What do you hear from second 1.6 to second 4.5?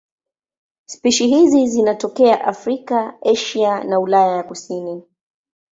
zinatokea Afrika, Asia na Ulaya ya